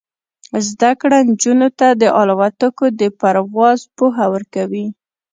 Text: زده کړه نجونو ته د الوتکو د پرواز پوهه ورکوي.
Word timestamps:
زده 0.67 0.91
کړه 1.01 1.17
نجونو 1.29 1.67
ته 1.79 1.87
د 2.01 2.03
الوتکو 2.19 2.85
د 2.99 3.01
پرواز 3.19 3.79
پوهه 3.97 4.25
ورکوي. 4.35 4.85